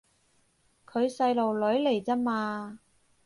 [0.87, 2.79] 佢細路女嚟咋嘛